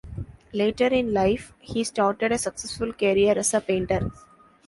[0.51, 4.09] Later in life he started a successful career as a painter.